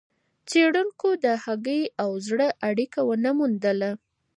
[0.49, 3.91] څېړونکو د هګۍ او زړه اړیکه ونه موندله.